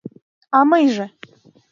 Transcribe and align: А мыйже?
А 0.57 0.59
мыйже? 0.69 1.05